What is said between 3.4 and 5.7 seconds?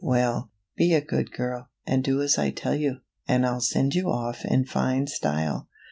I'll send you off in fine style.